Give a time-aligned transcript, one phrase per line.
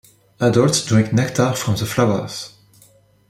[0.39, 2.53] Adults drink nectar from the flowers.